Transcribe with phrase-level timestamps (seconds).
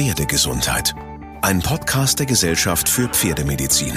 [0.00, 0.94] Pferdegesundheit.
[1.42, 3.92] Ein Podcast der Gesellschaft für Pferdemedizin.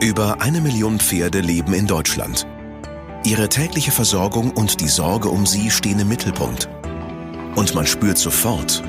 [0.00, 2.46] Über eine Million Pferde leben in Deutschland.
[3.22, 6.70] Ihre tägliche Versorgung und die Sorge um sie stehen im Mittelpunkt.
[7.56, 8.82] Und man spürt sofort,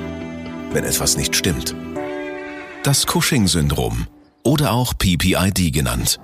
[0.72, 1.76] wenn etwas nicht stimmt.
[2.84, 4.06] Das Cushing-Syndrom
[4.44, 6.20] oder auch PPID genannt.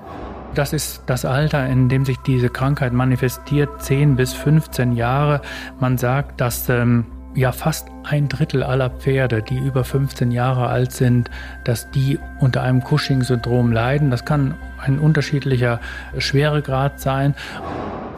[0.55, 5.43] Das ist das Alter, in dem sich diese Krankheit manifestiert, 10 bis 15 Jahre.
[5.79, 7.05] Man sagt, dass ähm,
[7.35, 11.30] ja fast ein Drittel aller Pferde, die über 15 Jahre alt sind,
[11.65, 14.11] dass die unter einem Cushing-Syndrom leiden.
[14.11, 15.80] Das kann ein unterschiedlicher
[16.19, 17.35] Schweregrad sein.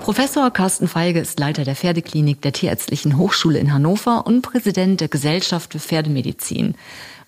[0.01, 5.07] Professor Carsten Feige ist Leiter der Pferdeklinik der Tierärztlichen Hochschule in Hannover und Präsident der
[5.07, 6.75] Gesellschaft für Pferdemedizin.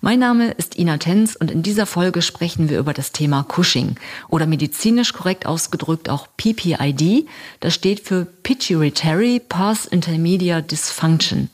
[0.01, 3.95] Mein Name ist Ina Tenz und in dieser Folge sprechen wir über das Thema Cushing
[4.27, 7.27] oder medizinisch korrekt ausgedrückt auch PPID.
[7.61, 11.49] Das steht für Pituitary Path Intermedia Dysfunction.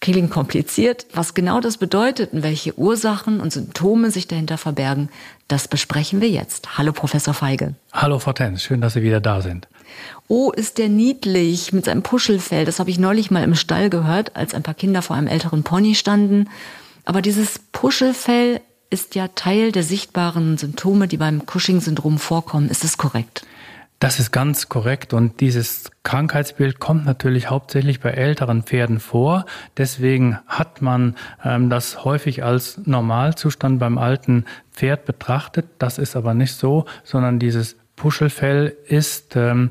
[0.00, 1.06] Klingt kompliziert.
[1.14, 5.08] Was genau das bedeutet und welche Ursachen und Symptome sich dahinter verbergen,
[5.48, 6.76] das besprechen wir jetzt.
[6.76, 7.74] Hallo, Professor Feige.
[7.92, 8.62] Hallo, Frau Tenz.
[8.62, 9.66] Schön, dass Sie wieder da sind.
[10.28, 12.64] Oh, ist der niedlich mit seinem Puschelfell.
[12.64, 15.62] Das habe ich neulich mal im Stall gehört, als ein paar Kinder vor einem älteren
[15.62, 16.48] Pony standen.
[17.04, 22.68] Aber dieses Puschelfell ist ja Teil der sichtbaren Symptome, die beim Cushing-Syndrom vorkommen.
[22.68, 23.46] Ist das korrekt?
[24.00, 29.46] Das ist ganz korrekt und dieses Krankheitsbild kommt natürlich hauptsächlich bei älteren Pferden vor.
[29.78, 35.66] Deswegen hat man ähm, das häufig als Normalzustand beim alten Pferd betrachtet.
[35.78, 39.70] Das ist aber nicht so, sondern dieses Puschelfell ist ähm,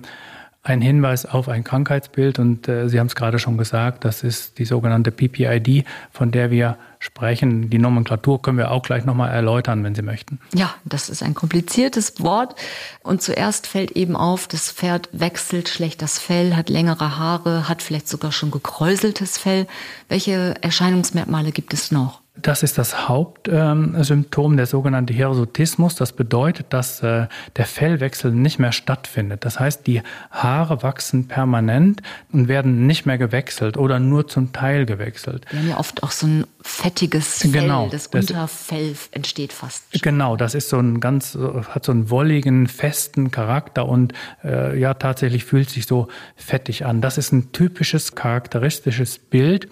[0.63, 4.59] ein Hinweis auf ein Krankheitsbild und äh, Sie haben es gerade schon gesagt, das ist
[4.59, 7.69] die sogenannte PPID, von der wir sprechen.
[7.69, 10.39] Die Nomenklatur können wir auch gleich nochmal erläutern, wenn Sie möchten.
[10.53, 12.55] Ja, das ist ein kompliziertes Wort
[13.01, 17.81] und zuerst fällt eben auf, das Pferd wechselt schlecht das Fell, hat längere Haare, hat
[17.81, 19.67] vielleicht sogar schon gekräuseltes Fell.
[20.07, 22.22] Welche Erscheinungsmerkmale gibt es noch?
[22.35, 25.93] Das ist das Hauptsymptom, ähm, der sogenannte Hirsutismus.
[25.93, 29.45] Das bedeutet, dass äh, der Fellwechsel nicht mehr stattfindet.
[29.45, 30.01] Das heißt, die
[30.31, 32.01] Haare wachsen permanent
[32.31, 35.45] und werden nicht mehr gewechselt oder nur zum Teil gewechselt.
[35.51, 39.83] Wir haben ja oft auch so ein fettiges Fell, genau, das, das Unterfell entsteht fast.
[40.01, 41.37] Genau, das ist so ein ganz,
[41.69, 44.13] hat so einen wolligen, festen Charakter und
[44.43, 47.01] äh, ja, tatsächlich fühlt sich so fettig an.
[47.01, 49.67] Das ist ein typisches, charakteristisches Bild.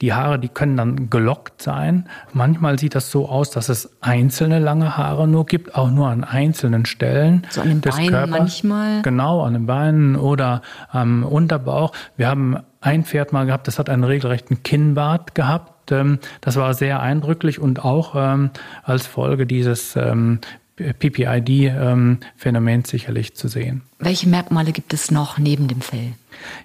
[0.00, 2.08] Die Haare, die können dann gelockt sein.
[2.32, 6.22] Manchmal sieht das so aus, dass es einzelne lange Haare nur gibt, auch nur an
[6.22, 8.38] einzelnen Stellen so an den des Beinen Körpers.
[8.38, 9.02] manchmal.
[9.02, 11.92] Genau, an den Beinen oder am Unterbauch.
[12.16, 15.72] Wir haben ein Pferd mal gehabt, das hat einen regelrechten Kinnbart gehabt.
[15.92, 18.50] Ähm, das war sehr eindrücklich und auch ähm,
[18.82, 20.40] als Folge dieses ähm,
[20.78, 23.82] PPID-Phänomen sicherlich zu sehen.
[23.98, 26.12] Welche Merkmale gibt es noch neben dem Fell?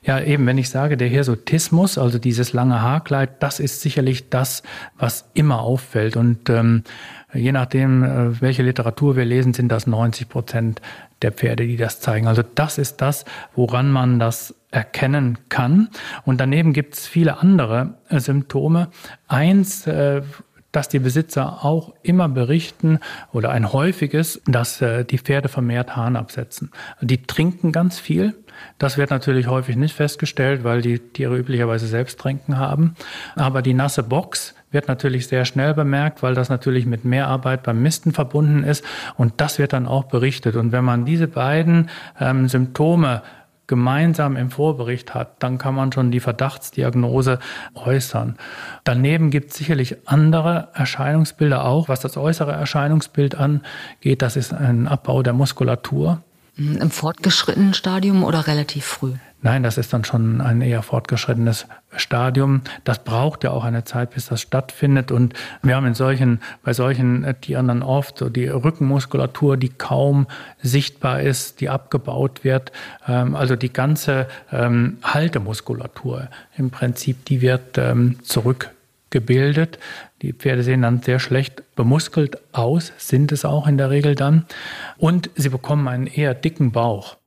[0.03, 4.61] Ja, eben, wenn ich sage, der Hirsutismus, also dieses lange Haarkleid, das ist sicherlich das,
[4.97, 6.15] was immer auffällt.
[6.15, 6.83] Und ähm,
[7.33, 10.81] je nachdem, äh, welche Literatur wir lesen, sind das 90 Prozent
[11.23, 12.27] der Pferde, die das zeigen.
[12.27, 13.25] Also das ist das,
[13.55, 15.89] woran man das erkennen kann.
[16.25, 18.89] Und daneben gibt es viele andere äh, Symptome.
[19.27, 20.21] Eins, äh,
[20.73, 22.99] dass die Besitzer auch immer berichten
[23.31, 26.71] oder ein häufiges, dass äh, die Pferde vermehrt Hahn absetzen.
[26.99, 28.33] Die trinken ganz viel.
[28.79, 32.95] Das wird natürlich häufig nicht festgestellt, weil die Tiere üblicherweise selbst trinken haben.
[33.35, 37.81] Aber die nasse Box wird natürlich sehr schnell bemerkt, weil das natürlich mit Mehrarbeit beim
[37.81, 38.83] Misten verbunden ist.
[39.15, 40.55] Und das wird dann auch berichtet.
[40.55, 41.89] Und wenn man diese beiden
[42.19, 43.21] ähm, Symptome
[43.67, 47.39] gemeinsam im Vorbericht hat, dann kann man schon die Verdachtsdiagnose
[47.75, 48.35] äußern.
[48.83, 51.87] Daneben gibt es sicherlich andere Erscheinungsbilder auch.
[51.87, 56.21] Was das äußere Erscheinungsbild angeht, das ist ein Abbau der Muskulatur.
[56.57, 59.13] Im fortgeschrittenen Stadium oder relativ früh?
[59.43, 61.67] Nein, das ist dann schon ein eher fortgeschrittenes
[61.97, 62.61] Stadium.
[62.85, 65.11] Das braucht ja auch eine Zeit, bis das stattfindet.
[65.11, 70.27] Und wir haben in solchen, bei solchen Tieren dann oft so die Rückenmuskulatur, die kaum
[70.61, 72.71] sichtbar ist, die abgebaut wird.
[73.05, 79.77] Ähm, also die ganze ähm, Haltemuskulatur im Prinzip, die wird ähm, zurückgebildet.
[80.21, 84.45] Die Pferde sehen dann sehr schlecht bemuskelt aus, sind es auch in der Regel dann.
[84.97, 87.17] Und sie bekommen einen eher dicken Bauch.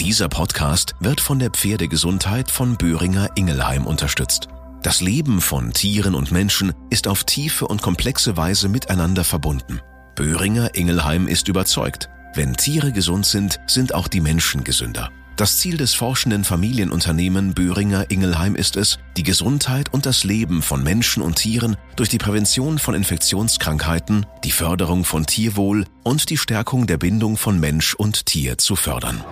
[0.00, 4.48] Dieser Podcast wird von der Pferdegesundheit von Böhringer Ingelheim unterstützt.
[4.82, 9.80] Das Leben von Tieren und Menschen ist auf tiefe und komplexe Weise miteinander verbunden.
[10.16, 15.10] Böhringer Ingelheim ist überzeugt, wenn Tiere gesund sind, sind auch die Menschen gesünder.
[15.36, 20.82] Das Ziel des forschenden Familienunternehmen Böhringer Ingelheim ist es, die Gesundheit und das Leben von
[20.82, 26.88] Menschen und Tieren durch die Prävention von Infektionskrankheiten, die Förderung von Tierwohl und die Stärkung
[26.88, 29.24] der Bindung von Mensch und Tier zu fördern.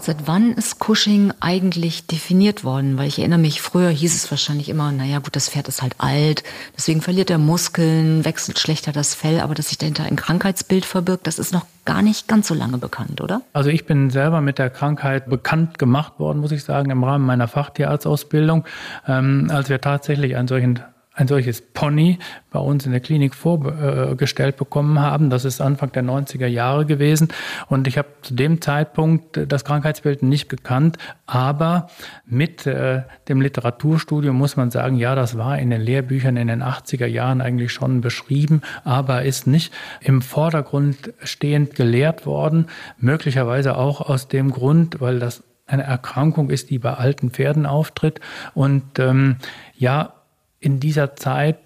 [0.00, 2.96] Seit wann ist Cushing eigentlich definiert worden?
[2.96, 5.96] Weil ich erinnere mich, früher hieß es wahrscheinlich immer, naja gut, das Pferd ist halt
[5.98, 6.44] alt,
[6.76, 11.26] deswegen verliert er Muskeln, wechselt schlechter das Fell, aber dass sich dahinter ein Krankheitsbild verbirgt,
[11.26, 13.42] das ist noch gar nicht ganz so lange bekannt, oder?
[13.52, 17.26] Also ich bin selber mit der Krankheit bekannt gemacht worden, muss ich sagen, im Rahmen
[17.26, 18.64] meiner Fachtierarztausbildung,
[19.06, 20.80] ähm, als wir tatsächlich einen solchen
[21.18, 22.18] ein solches Pony
[22.50, 25.30] bei uns in der Klinik vorgestellt bekommen haben.
[25.30, 27.28] Das ist Anfang der 90er Jahre gewesen.
[27.66, 30.96] Und ich habe zu dem Zeitpunkt das Krankheitsbild nicht gekannt.
[31.26, 31.88] Aber
[32.24, 36.62] mit äh, dem Literaturstudium muss man sagen, ja, das war in den Lehrbüchern in den
[36.62, 42.66] 80er Jahren eigentlich schon beschrieben, aber ist nicht im Vordergrund stehend gelehrt worden.
[42.98, 48.20] Möglicherweise auch aus dem Grund, weil das eine Erkrankung ist, die bei alten Pferden auftritt.
[48.54, 49.36] Und ähm,
[49.76, 50.14] ja,
[50.60, 51.58] in dieser Zeit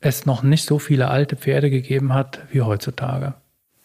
[0.00, 3.34] es noch nicht so viele alte Pferde gegeben hat wie heutzutage.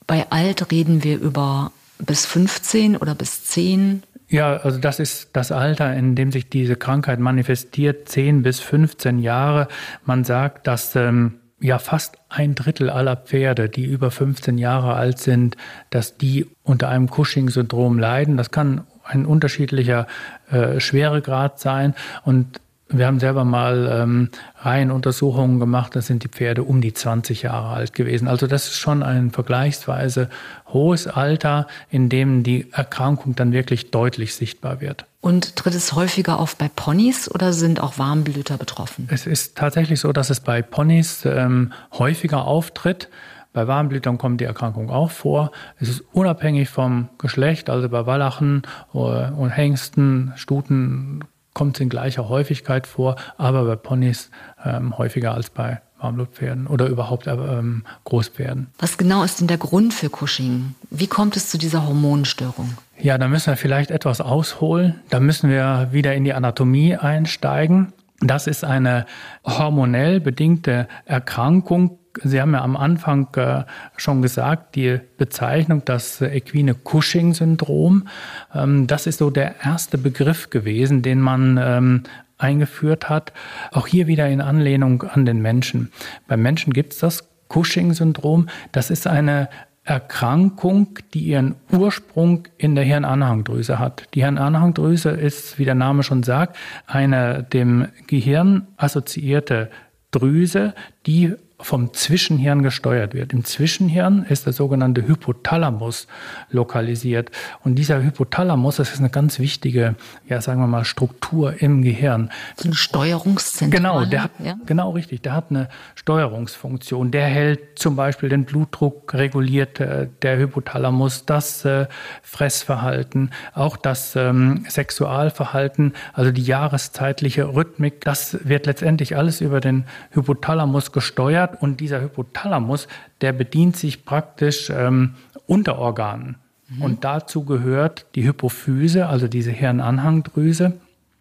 [0.07, 4.03] Bei alt reden wir über bis 15 oder bis 10?
[4.27, 9.19] Ja, also das ist das Alter, in dem sich diese Krankheit manifestiert, 10 bis 15
[9.19, 9.67] Jahre.
[10.05, 15.19] Man sagt, dass ähm, ja fast ein Drittel aller Pferde, die über 15 Jahre alt
[15.19, 15.57] sind,
[15.89, 18.37] dass die unter einem Cushing-Syndrom leiden.
[18.37, 20.07] Das kann ein unterschiedlicher
[20.49, 21.93] äh, Schweregrad sein
[22.23, 24.29] und wir haben selber mal ähm,
[24.59, 28.27] Reihenuntersuchungen gemacht, da sind die Pferde um die 20 Jahre alt gewesen.
[28.27, 30.29] Also das ist schon ein vergleichsweise
[30.67, 35.05] hohes Alter, in dem die Erkrankung dann wirklich deutlich sichtbar wird.
[35.21, 39.07] Und tritt es häufiger auf bei Ponys oder sind auch Warmblüter betroffen?
[39.11, 43.09] Es ist tatsächlich so, dass es bei Ponys ähm, häufiger auftritt.
[43.53, 45.51] Bei Warmblütern kommt die Erkrankung auch vor.
[45.79, 48.63] Es ist unabhängig vom Geschlecht, also bei Wallachen
[48.93, 51.23] äh, und Hengsten, Stuten
[51.53, 54.29] kommt es in gleicher Häufigkeit vor, aber bei Ponys
[54.63, 58.67] ähm, häufiger als bei Warmblutpferden oder überhaupt äh, ähm, Großpferden.
[58.79, 60.75] Was genau ist denn der Grund für Cushing?
[60.89, 62.77] Wie kommt es zu dieser Hormonstörung?
[62.99, 65.01] Ja, da müssen wir vielleicht etwas ausholen.
[65.09, 67.93] Da müssen wir wieder in die Anatomie einsteigen.
[68.19, 69.05] Das ist eine
[69.43, 73.63] hormonell bedingte Erkrankung Sie haben ja am Anfang äh,
[73.97, 78.07] schon gesagt, die Bezeichnung das equine Cushing-Syndrom,
[78.53, 82.03] ähm, das ist so der erste Begriff gewesen, den man ähm,
[82.37, 83.33] eingeführt hat.
[83.71, 85.91] Auch hier wieder in Anlehnung an den Menschen.
[86.27, 88.47] Beim Menschen gibt es das Cushing-Syndrom.
[88.71, 89.49] Das ist eine
[89.83, 94.07] Erkrankung, die ihren Ursprung in der Hirnanhangdrüse hat.
[94.13, 96.55] Die Hirnanhangdrüse ist, wie der Name schon sagt,
[96.85, 99.69] eine dem Gehirn assoziierte
[100.11, 100.75] Drüse,
[101.07, 103.33] die vom Zwischenhirn gesteuert wird.
[103.33, 106.07] Im Zwischenhirn ist der sogenannte Hypothalamus
[106.49, 107.31] lokalisiert.
[107.63, 109.95] Und dieser Hypothalamus, das ist eine ganz wichtige,
[110.27, 112.31] ja, sagen wir mal, Struktur im Gehirn.
[112.55, 113.77] So ein Steuerungszentrum.
[113.77, 114.55] Genau, der hat, ja?
[114.65, 115.21] genau richtig.
[115.21, 117.11] Der hat eine Steuerungsfunktion.
[117.11, 121.87] Der hält zum Beispiel den Blutdruck reguliert, äh, der Hypothalamus, das äh,
[122.21, 128.01] Fressverhalten, auch das ähm, Sexualverhalten, also die jahreszeitliche Rhythmik.
[128.01, 131.61] Das wird letztendlich alles über den Hypothalamus gesteuert hat.
[131.61, 132.87] Und dieser Hypothalamus,
[133.21, 135.15] der bedient sich praktisch ähm,
[135.47, 136.37] Unterorganen.
[136.69, 136.81] Mhm.
[136.81, 140.73] Und dazu gehört die Hypophyse, also diese Hirnanhangdrüse.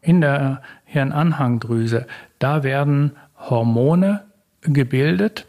[0.02, 2.06] In der Hirnanhangdrüse,
[2.38, 4.24] da werden Hormone
[4.62, 5.46] gebildet,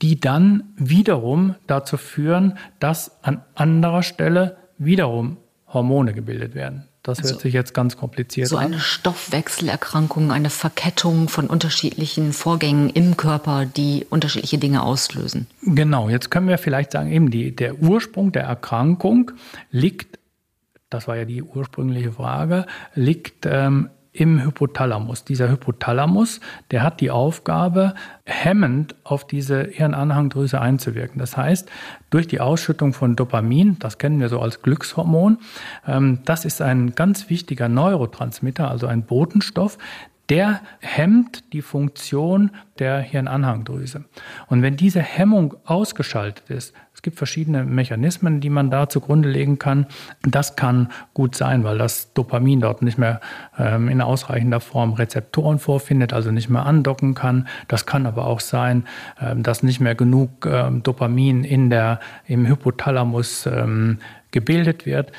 [0.00, 5.36] die dann wiederum dazu führen, dass an anderer Stelle wiederum
[5.68, 6.84] Hormone gebildet werden.
[7.02, 8.62] Das also hört sich jetzt ganz kompliziert so an.
[8.62, 15.46] So eine Stoffwechselerkrankung, eine Verkettung von unterschiedlichen Vorgängen im Körper, die unterschiedliche Dinge auslösen.
[15.62, 19.30] Genau, jetzt können wir vielleicht sagen, eben die, der Ursprung der Erkrankung
[19.70, 20.18] liegt,
[20.90, 25.24] das war ja die ursprüngliche Frage, liegt ähm, im Hypothalamus.
[25.24, 26.40] Dieser Hypothalamus,
[26.70, 31.18] der hat die Aufgabe, hemmend auf diese Hirnanhangdrüse einzuwirken.
[31.18, 31.70] Das heißt,
[32.10, 35.38] durch die Ausschüttung von Dopamin, das kennen wir so als Glückshormon,
[35.86, 39.78] ähm, das ist ein ganz wichtiger Neurotransmitter, also ein Botenstoff,
[40.30, 44.04] der hemmt die Funktion der Hirnanhangdrüse.
[44.46, 49.58] Und wenn diese Hemmung ausgeschaltet ist, es gibt verschiedene Mechanismen, die man da zugrunde legen
[49.58, 49.86] kann.
[50.20, 53.22] Das kann gut sein, weil das Dopamin dort nicht mehr
[53.58, 57.48] ähm, in ausreichender Form Rezeptoren vorfindet, also nicht mehr andocken kann.
[57.68, 58.84] Das kann aber auch sein,
[59.18, 65.10] ähm, dass nicht mehr genug ähm, Dopamin in der, im Hypothalamus ähm, gebildet wird.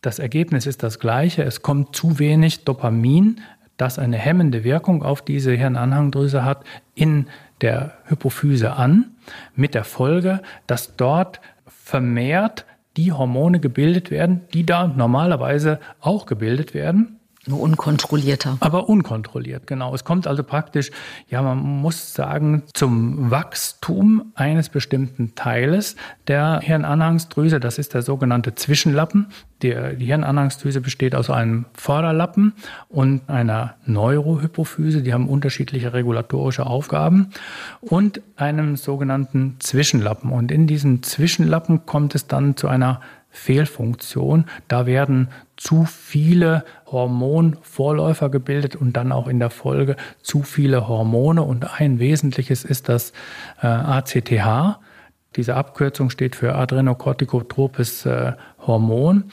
[0.00, 1.44] Das Ergebnis ist das gleiche.
[1.44, 3.40] Es kommt zu wenig Dopamin
[3.76, 6.64] das eine hemmende Wirkung auf diese Hirnanhangdrüse hat,
[6.96, 7.28] in
[7.60, 9.16] der Hypophyse an,
[9.54, 12.64] mit der Folge, dass dort vermehrt
[12.96, 17.17] die Hormone gebildet werden, die da normalerweise auch gebildet werden.
[17.48, 18.58] Nur unkontrollierter.
[18.60, 19.94] Aber unkontrolliert, genau.
[19.94, 20.90] Es kommt also praktisch,
[21.28, 27.58] ja, man muss sagen, zum Wachstum eines bestimmten Teiles der Hirnanhangsdrüse.
[27.58, 29.28] Das ist der sogenannte Zwischenlappen.
[29.62, 32.52] Die, die Hirnanhangsdrüse besteht aus einem Vorderlappen
[32.88, 35.02] und einer Neurohypophyse.
[35.02, 37.30] Die haben unterschiedliche regulatorische Aufgaben
[37.80, 40.30] und einem sogenannten Zwischenlappen.
[40.30, 44.46] Und in diesem Zwischenlappen kommt es dann zu einer Fehlfunktion.
[44.68, 51.42] Da werden zu viele Hormonvorläufer gebildet und dann auch in der Folge zu viele Hormone.
[51.42, 53.12] Und ein wesentliches ist das
[53.62, 54.78] äh, ACTH.
[55.36, 58.32] Diese Abkürzung steht für adrenokortikotropes äh,
[58.66, 59.24] Hormon.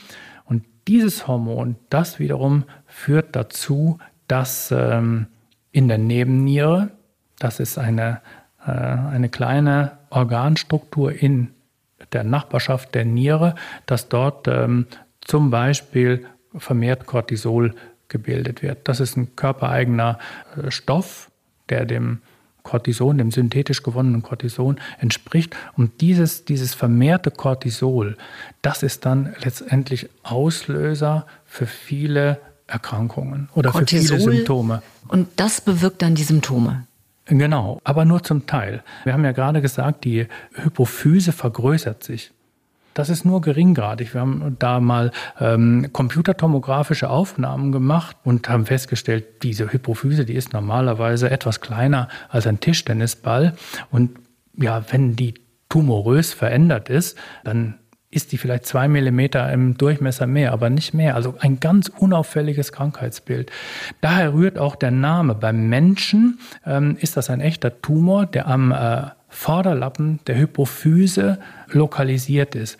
[0.45, 3.97] Und dieses Hormon, das wiederum führt dazu,
[4.27, 5.27] dass ähm,
[5.71, 6.91] in der Nebenniere,
[7.39, 8.21] das ist eine,
[8.65, 11.54] äh, eine kleine Organstruktur in
[12.13, 14.87] der Nachbarschaft der Niere, dass dort ähm,
[15.21, 16.25] zum Beispiel
[16.57, 17.73] vermehrt Cortisol
[18.07, 18.87] gebildet wird.
[18.87, 20.19] Das ist ein körpereigener
[20.55, 21.31] äh, Stoff,
[21.69, 22.21] der dem
[22.63, 25.55] Cortison, dem synthetisch gewonnenen Cortison entspricht.
[25.77, 28.17] Und dieses, dieses vermehrte Cortisol,
[28.61, 34.81] das ist dann letztendlich Auslöser für viele Erkrankungen oder Cortisol, für viele Symptome.
[35.07, 36.87] Und das bewirkt dann die Symptome.
[37.25, 38.83] Genau, aber nur zum Teil.
[39.03, 42.31] Wir haben ja gerade gesagt, die Hypophyse vergrößert sich.
[42.93, 44.13] Das ist nur geringgradig.
[44.13, 50.53] Wir haben da mal ähm, computertomografische Aufnahmen gemacht und haben festgestellt, diese Hypophyse, die ist
[50.53, 53.53] normalerweise etwas kleiner als ein Tischtennisball.
[53.91, 54.11] Und
[54.55, 55.33] ja, wenn die
[55.67, 57.79] tumorös verändert ist, dann
[58.15, 61.15] ist die vielleicht zwei Millimeter im Durchmesser mehr, aber nicht mehr.
[61.15, 63.51] Also ein ganz unauffälliges Krankheitsbild.
[64.01, 65.35] Daher rührt auch der Name.
[65.35, 72.55] Beim Menschen ähm, ist das ein echter Tumor, der am äh, Vorderlappen der Hypophyse lokalisiert
[72.55, 72.77] ist.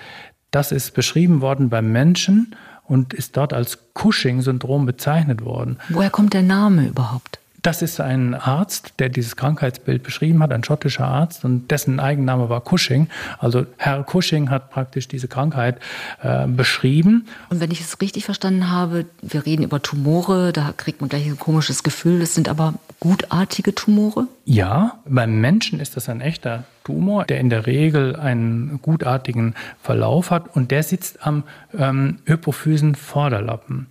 [0.52, 5.78] Das ist beschrieben worden beim Menschen und ist dort als Cushing-Syndrom bezeichnet worden.
[5.90, 7.40] Woher kommt der Name überhaupt?
[7.66, 12.48] Das ist ein Arzt, der dieses Krankheitsbild beschrieben hat, ein schottischer Arzt, und dessen Eigenname
[12.48, 13.08] war Cushing.
[13.40, 15.80] Also Herr Cushing hat praktisch diese Krankheit
[16.22, 17.26] äh, beschrieben.
[17.50, 21.26] Und wenn ich es richtig verstanden habe, wir reden über Tumore, da kriegt man gleich
[21.26, 22.20] ein komisches Gefühl.
[22.20, 24.28] Das sind aber gutartige Tumore?
[24.46, 30.30] Ja, beim Menschen ist das ein echter Tumor, der in der Regel einen gutartigen Verlauf
[30.30, 31.42] hat und der sitzt am
[31.76, 33.88] ähm, Hypophysen-Vorderlappen.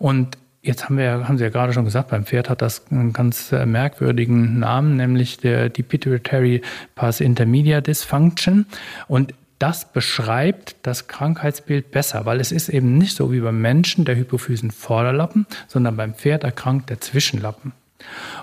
[0.00, 3.12] Und Jetzt haben wir, haben Sie ja gerade schon gesagt, beim Pferd hat das einen
[3.12, 6.62] ganz äh, merkwürdigen Namen, nämlich der, die Pituitary
[6.94, 8.66] Pass Intermedia Dysfunction.
[9.08, 14.04] Und das beschreibt das Krankheitsbild besser, weil es ist eben nicht so wie beim Menschen
[14.04, 17.72] der Hypophysen-Vorderlappen, sondern beim Pferd erkrankt der Zwischenlappen.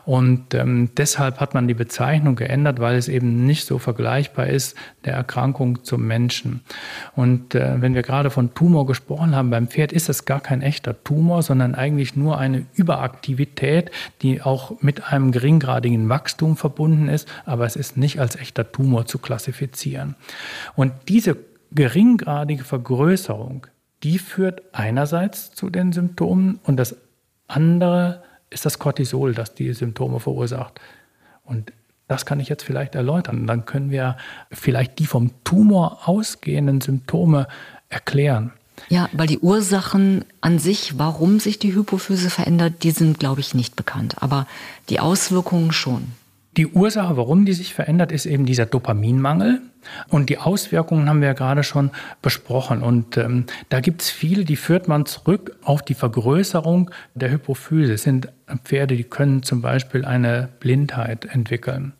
[0.05, 4.75] Und ähm, deshalb hat man die Bezeichnung geändert, weil es eben nicht so vergleichbar ist
[5.05, 6.61] der Erkrankung zum Menschen.
[7.15, 10.61] Und äh, wenn wir gerade von Tumor gesprochen haben, beim Pferd ist es gar kein
[10.61, 17.27] echter Tumor, sondern eigentlich nur eine Überaktivität, die auch mit einem geringgradigen Wachstum verbunden ist,
[17.45, 20.15] aber es ist nicht als echter Tumor zu klassifizieren.
[20.75, 21.37] Und diese
[21.71, 23.67] geringgradige Vergrößerung,
[24.03, 26.95] die führt einerseits zu den Symptomen und das
[27.47, 30.79] andere ist das Cortisol, das die Symptome verursacht.
[31.43, 31.73] Und
[32.07, 33.45] das kann ich jetzt vielleicht erläutern.
[33.47, 34.17] Dann können wir
[34.51, 37.47] vielleicht die vom Tumor ausgehenden Symptome
[37.89, 38.51] erklären.
[38.87, 43.53] Ja, weil die Ursachen an sich, warum sich die Hypophyse verändert, die sind, glaube ich,
[43.53, 44.15] nicht bekannt.
[44.21, 44.47] Aber
[44.87, 46.13] die Auswirkungen schon.
[46.57, 49.61] Die Ursache, warum die sich verändert, ist eben dieser Dopaminmangel.
[50.09, 52.81] Und die Auswirkungen haben wir ja gerade schon besprochen.
[52.81, 57.93] Und ähm, da gibt es viele, die führt man zurück auf die Vergrößerung der Hypophyse.
[57.93, 58.29] Es sind
[58.63, 61.93] Pferde, die können zum Beispiel eine Blindheit entwickeln.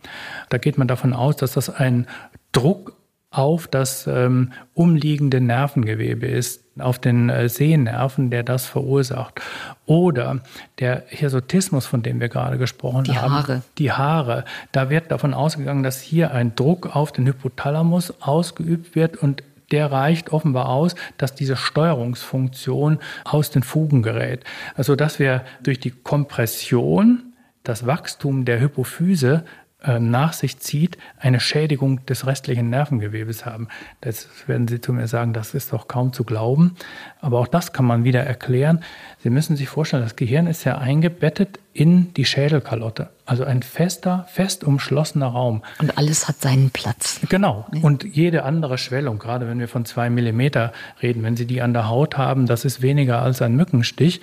[0.49, 2.07] Da geht man davon aus, dass das ein
[2.51, 2.98] Druck
[3.31, 9.39] auf das ähm, umliegende Nervengewebe ist, auf den äh, Sehnerven, der das verursacht.
[9.85, 10.39] Oder
[10.79, 13.31] der Hirsutismus, von dem wir gerade gesprochen die haben.
[13.31, 13.61] Die Haare.
[13.77, 14.45] Die Haare.
[14.71, 19.91] Da wird davon ausgegangen, dass hier ein Druck auf den Hypothalamus ausgeübt wird und der
[19.91, 24.43] reicht offenbar aus, dass diese Steuerungsfunktion aus den Fugen gerät.
[24.75, 27.33] Also dass wir durch die Kompression
[27.63, 29.43] das Wachstum der Hypophyse
[29.81, 33.69] nach sich zieht, eine Schädigung des restlichen Nervengewebes haben.
[34.01, 36.75] Das werden Sie zu mir sagen, das ist doch kaum zu glauben.
[37.21, 38.83] Aber auch das kann man wieder erklären.
[39.19, 43.07] Sie müssen sich vorstellen, das Gehirn ist ja eingebettet in die Schädelkalotte.
[43.25, 45.63] Also ein fester, fest umschlossener Raum.
[45.79, 47.21] Und alles hat seinen Platz.
[47.29, 47.67] Genau.
[47.81, 51.71] Und jede andere Schwellung, gerade wenn wir von zwei Millimeter reden, wenn Sie die an
[51.71, 54.19] der Haut haben, das ist weniger als ein Mückenstich.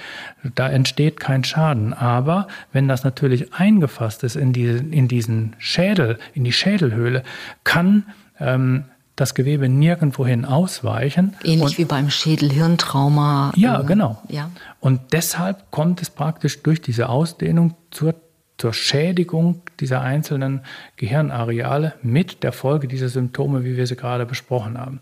[0.55, 1.95] Da entsteht kein Schaden.
[1.95, 7.23] Aber wenn das natürlich eingefasst ist in, die, in diesen Schädel, in die Schädelhöhle,
[7.65, 8.05] kann
[8.39, 8.85] ähm,
[9.17, 11.35] das Gewebe nirgendwohin ausweichen.
[11.43, 13.53] Ähnlich und, wie beim Schädel-Hirntrauma.
[13.57, 14.23] Ja, genau.
[14.29, 14.51] Ja.
[14.79, 18.15] Und deshalb kommt es praktisch durch diese Ausdehnung zur,
[18.59, 20.61] zur Schädigung dieser einzelnen
[20.97, 25.01] Gehirnareale mit der Folge dieser Symptome, wie wir sie gerade besprochen haben.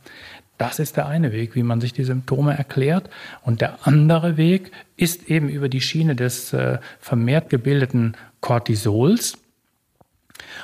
[0.59, 3.11] Das ist der eine Weg, wie man sich die Symptome erklärt.
[3.43, 9.39] Und der andere Weg ist eben über die Schiene des äh, vermehrt gebildeten Cortisols.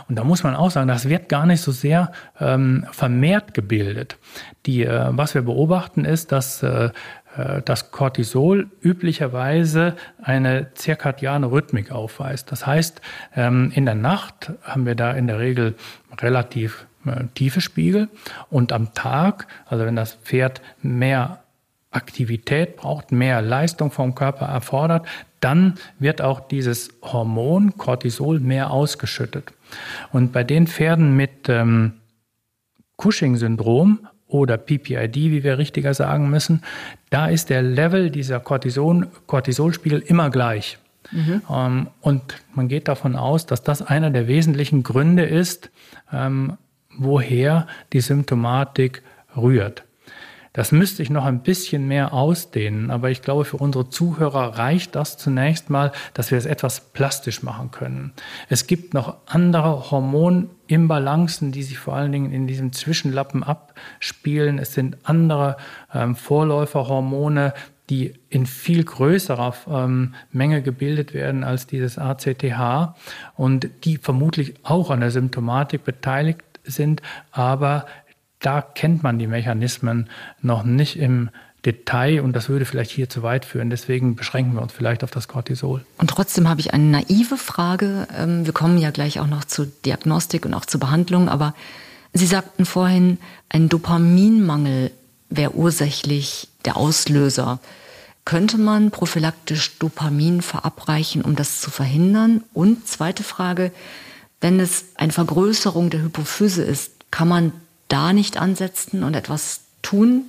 [0.08, 4.18] Und da muss man auch sagen, das wird gar nicht so sehr ähm, vermehrt gebildet.
[4.66, 6.90] Die, äh, was wir beobachten ist, dass äh,
[7.36, 12.50] äh, das Cortisol üblicherweise eine zirkadiane Rhythmik aufweist.
[12.50, 13.00] Das heißt,
[13.36, 15.74] ähm, in der Nacht haben wir da in der Regel
[16.20, 18.08] relativ äh, tiefe Spiegel
[18.50, 21.40] und am Tag, also wenn das Pferd mehr
[21.90, 25.06] Aktivität braucht, mehr Leistung vom Körper erfordert,
[25.40, 29.52] dann wird auch dieses Hormon Cortisol mehr ausgeschüttet.
[30.12, 31.94] Und bei den Pferden mit ähm,
[32.96, 36.62] Cushing-Syndrom oder PPID, wie wir richtiger sagen müssen,
[37.08, 40.78] da ist der Level dieser Cortison, Cortisolspiegel immer gleich.
[41.10, 41.42] Mhm.
[41.50, 42.22] Ähm, und
[42.54, 45.70] man geht davon aus, dass das einer der wesentlichen Gründe ist,
[46.12, 46.56] ähm,
[46.96, 49.02] woher die Symptomatik
[49.36, 49.84] rührt.
[50.52, 54.96] Das müsste ich noch ein bisschen mehr ausdehnen, aber ich glaube, für unsere Zuhörer reicht
[54.96, 58.12] das zunächst mal, dass wir es etwas plastisch machen können.
[58.48, 64.58] Es gibt noch andere Hormonimbalancen, die sich vor allen Dingen in diesem Zwischenlappen abspielen.
[64.58, 65.56] Es sind andere
[65.94, 67.54] ähm, Vorläuferhormone,
[67.88, 72.94] die in viel größerer ähm, Menge gebildet werden als dieses ACTH
[73.36, 77.02] und die vermutlich auch an der Symptomatik beteiligt sind,
[77.32, 77.86] aber
[78.40, 80.08] da kennt man die Mechanismen
[80.40, 81.30] noch nicht im
[81.64, 83.68] Detail und das würde vielleicht hier zu weit führen.
[83.68, 85.84] Deswegen beschränken wir uns vielleicht auf das Cortisol.
[85.98, 88.08] Und trotzdem habe ich eine naive Frage.
[88.16, 91.54] Ähm, wir kommen ja gleich auch noch zur Diagnostik und auch zur Behandlung, aber
[92.12, 93.18] Sie sagten vorhin,
[93.48, 94.90] ein Dopaminmangel
[95.28, 97.60] wäre ursächlich der Auslöser.
[98.24, 102.42] Könnte man prophylaktisch Dopamin verabreichen, um das zu verhindern?
[102.52, 103.70] Und zweite Frage,
[104.40, 107.52] wenn es eine Vergrößerung der Hypophyse ist, kann man
[107.90, 110.22] da nicht ansetzen und etwas tun.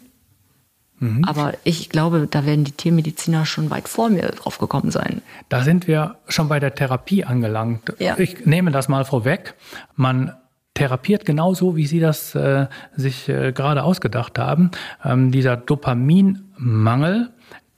[0.99, 1.23] Mhm.
[1.25, 5.21] Aber ich glaube, da werden die Tiermediziner schon weit vor mir drauf gekommen sein.
[5.49, 7.93] Da sind wir schon bei der Therapie angelangt.
[7.99, 8.17] Ja.
[8.19, 9.55] Ich nehme das mal vorweg.
[9.95, 10.33] Man
[10.73, 14.71] therapiert genauso, wie Sie das äh, sich äh, gerade ausgedacht haben.
[15.03, 17.29] Ähm, dieser Dopaminmangel,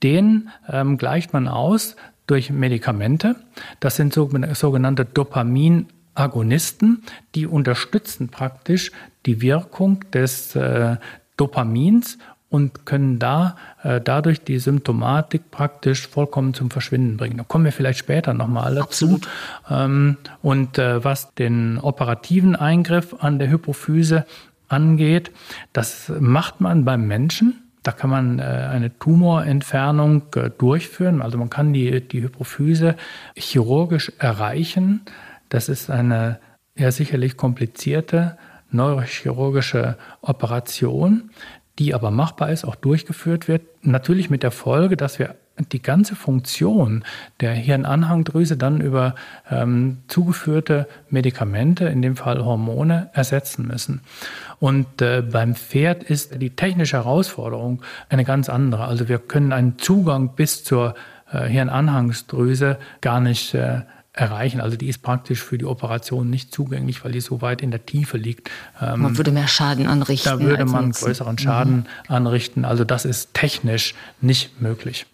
[0.04, 1.96] den ähm, gleicht man aus
[2.28, 3.36] durch Medikamente.
[3.80, 7.04] Das sind sogenannte Dopamin Agonisten,
[7.36, 8.91] die unterstützen praktisch
[9.26, 10.97] die Wirkung des äh,
[11.38, 12.17] Dopamins
[12.54, 17.38] und können da äh, dadurch die Symptomatik praktisch vollkommen zum Verschwinden bringen.
[17.38, 19.19] Da kommen wir vielleicht später nochmal dazu.
[19.69, 24.28] Ähm, und äh, was den operativen Eingriff an der Hypophyse
[24.67, 25.32] angeht,
[25.73, 27.63] das macht man beim Menschen.
[27.82, 31.23] Da kann man äh, eine Tumorentfernung äh, durchführen.
[31.23, 32.95] Also man kann die, die Hypophyse
[33.36, 35.02] chirurgisch erreichen.
[35.54, 36.39] Das ist eine
[36.76, 38.39] ja sicherlich komplizierte
[38.72, 41.30] neurochirurgische Operation,
[41.78, 43.62] die aber machbar ist, auch durchgeführt wird.
[43.86, 45.36] Natürlich mit der Folge, dass wir
[45.72, 47.04] die ganze Funktion
[47.39, 49.13] der Hirnanhangdrüse dann über
[49.52, 54.02] ähm, zugeführte Medikamente, in dem Fall Hormone, ersetzen müssen.
[54.60, 58.86] Und äh, beim Pferd ist die technische Herausforderung eine ganz andere.
[58.86, 60.96] Also wir können einen Zugang bis zur
[61.32, 63.82] äh, Hirnanhangsdrüse gar nicht äh,
[64.13, 64.62] erreichen.
[64.62, 67.86] Also die ist praktisch für die Operation nicht zugänglich, weil die so weit in der
[67.86, 68.49] Tiefe liegt.
[68.80, 70.30] Ähm, man würde mehr Schaden anrichten.
[70.30, 72.15] Da würde man größeren Schaden mhm.
[72.15, 72.65] anrichten.
[72.65, 75.08] Also das ist technisch nicht möglich.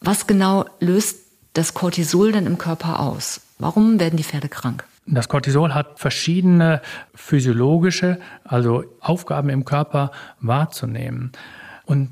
[0.00, 1.18] Was genau löst
[1.52, 3.40] das Cortisol denn im Körper aus?
[3.58, 4.84] Warum werden die Pferde krank?
[5.06, 6.82] Das Cortisol hat verschiedene
[7.14, 11.32] physiologische, also Aufgaben im Körper wahrzunehmen.
[11.84, 12.10] Und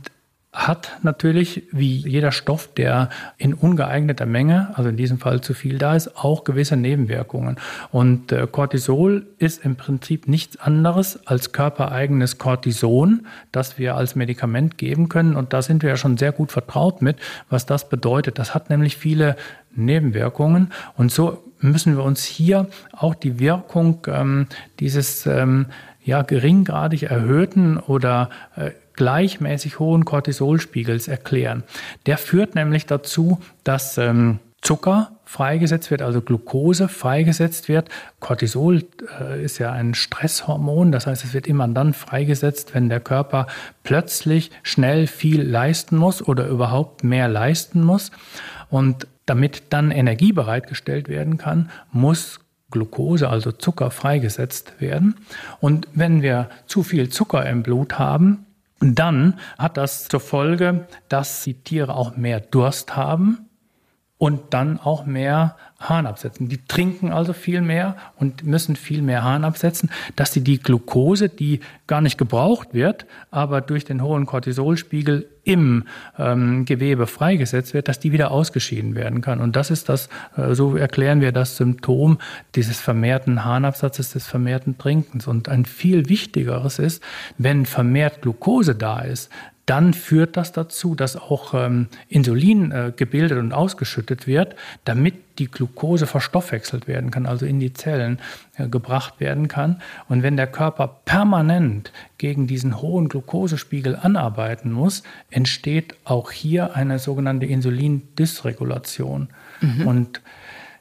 [0.59, 5.79] hat natürlich, wie jeder Stoff, der in ungeeigneter Menge, also in diesem Fall zu viel
[5.79, 7.59] da ist, auch gewisse Nebenwirkungen.
[7.93, 14.79] Und äh, Cortisol ist im Prinzip nichts anderes als körpereigenes Cortison, das wir als Medikament
[14.79, 15.37] geben können.
[15.37, 17.19] Und da sind wir ja schon sehr gut vertraut mit,
[17.49, 18.41] was das bedeutet.
[18.41, 19.37] Das hat nämlich viele
[19.77, 20.73] Nebenwirkungen.
[20.97, 24.49] Und so müssen wir uns hier auch die Wirkung ähm,
[24.81, 25.67] dieses ähm,
[26.03, 31.63] ja, geringgradig erhöhten oder äh, gleichmäßig hohen Cortisolspiegels erklären.
[32.07, 37.91] Der führt nämlich dazu, dass ähm, Zucker freigesetzt wird, also Glucose freigesetzt wird.
[38.19, 38.83] Cortisol
[39.21, 43.47] äh, ist ja ein Stresshormon, das heißt, es wird immer dann freigesetzt, wenn der Körper
[43.85, 48.11] plötzlich schnell viel leisten muss oder überhaupt mehr leisten muss.
[48.69, 52.41] Und damit dann Energie bereitgestellt werden kann, muss
[52.73, 55.15] Glucose, also Zucker, freigesetzt werden.
[55.61, 58.45] Und wenn wir zu viel Zucker im Blut haben,
[58.81, 63.49] dann hat das zur Folge, dass die Tiere auch mehr Durst haben
[64.19, 66.49] und dann auch mehr Hahn absetzen.
[66.49, 71.29] Die trinken also viel mehr und müssen viel mehr Hahn absetzen, dass sie die Glucose,
[71.29, 75.85] die gar nicht gebraucht wird, aber durch den hohen Cortisolspiegel im
[76.19, 79.41] ähm, Gewebe freigesetzt wird, dass die wieder ausgeschieden werden kann.
[79.41, 82.19] Und das ist das, äh, so erklären wir das Symptom
[82.57, 85.29] dieses vermehrten Harnabsatzes, des vermehrten Trinkens.
[85.29, 87.03] Und ein viel wichtigeres ist,
[87.39, 89.31] wenn vermehrt Glucose da ist,
[89.69, 95.47] dann führt das dazu, dass auch ähm, Insulin äh, gebildet und ausgeschüttet wird, damit die
[95.47, 98.19] Glucose verstoffwechselt werden kann, also in die Zellen
[98.57, 99.83] äh, gebracht werden kann.
[100.09, 106.99] Und wenn der Körper permanent gegen diesen hohen Glucosespiegel anarbeiten muss, entsteht auch hier eine
[106.99, 109.29] sogenannte Insulindysregulation.
[109.61, 109.87] Mhm.
[109.87, 110.21] Und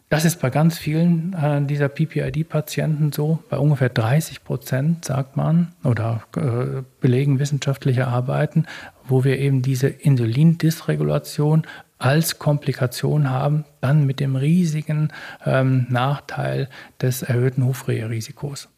[0.09, 3.39] das ist bei ganz vielen äh, dieser PPID-Patienten so.
[3.49, 8.65] Bei ungefähr 30 Prozent, sagt man, oder äh, belegen wissenschaftliche Arbeiten,
[9.07, 11.63] wo wir eben diese Insulindysregulation
[11.99, 15.11] als Komplikation haben, dann mit dem riesigen
[15.45, 16.69] ähm, Nachteil
[17.01, 18.69] des erhöhten Hufreherisikos.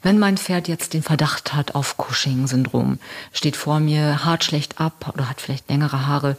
[0.00, 2.98] Wenn mein Pferd jetzt den Verdacht hat auf Cushing-Syndrom,
[3.32, 6.36] steht vor mir, hart schlecht ab oder hat vielleicht längere Haare,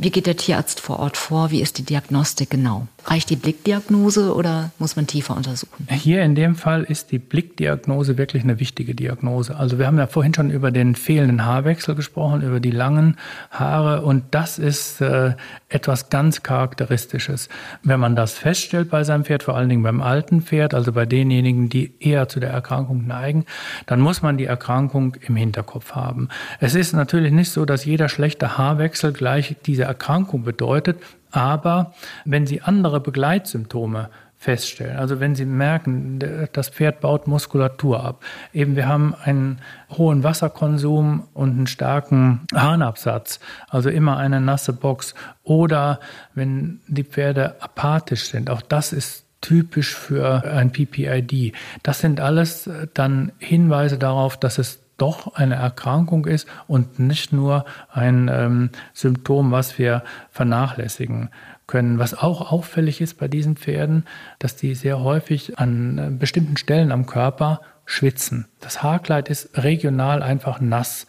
[0.00, 1.50] wie geht der Tierarzt vor Ort vor?
[1.50, 2.86] Wie ist die Diagnostik genau?
[3.10, 5.88] Reicht die Blickdiagnose oder muss man tiefer untersuchen?
[5.90, 9.56] Hier in dem Fall ist die Blickdiagnose wirklich eine wichtige Diagnose.
[9.56, 13.16] Also wir haben ja vorhin schon über den fehlenden Haarwechsel gesprochen, über die langen
[13.50, 15.36] Haare und das ist äh,
[15.70, 17.48] etwas ganz Charakteristisches.
[17.82, 21.06] Wenn man das feststellt bei seinem Pferd, vor allen Dingen beim alten Pferd, also bei
[21.06, 23.46] denjenigen, die eher zu der Erkrankung neigen,
[23.86, 26.28] dann muss man die Erkrankung im Hinterkopf haben.
[26.60, 30.98] Es ist natürlich nicht so, dass jeder schlechte Haarwechsel gleich diese Erkrankung bedeutet,
[31.30, 34.96] aber wenn Sie andere Begleitsymptome feststellen.
[34.96, 36.20] Also wenn Sie merken,
[36.52, 38.22] das Pferd baut Muskulatur ab.
[38.52, 39.58] Eben wir haben einen
[39.90, 45.14] hohen Wasserkonsum und einen starken Harnabsatz, also immer eine nasse Box.
[45.42, 45.98] Oder
[46.34, 51.52] wenn die Pferde apathisch sind, auch das ist typisch für ein PPID.
[51.82, 57.64] Das sind alles dann Hinweise darauf, dass es doch eine Erkrankung ist und nicht nur
[57.90, 61.30] ein ähm, Symptom, was wir vernachlässigen
[61.66, 61.98] können.
[61.98, 64.04] Was auch auffällig ist bei diesen Pferden,
[64.38, 68.44] dass die sehr häufig an äh, bestimmten Stellen am Körper schwitzen.
[68.60, 71.06] Das Haarkleid ist regional einfach nass.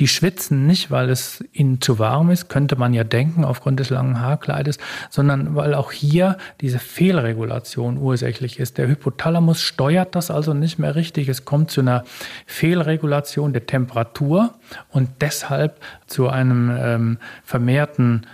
[0.00, 3.90] Die schwitzen nicht, weil es ihnen zu warm ist, könnte man ja denken aufgrund des
[3.90, 8.76] langen Haarkleides, sondern weil auch hier diese Fehlregulation ursächlich ist.
[8.76, 11.28] Der Hypothalamus steuert das also nicht mehr richtig.
[11.28, 12.02] Es kommt zu einer
[12.44, 14.52] Fehlregulation der Temperatur
[14.90, 18.26] und deshalb zu einem ähm, vermehrten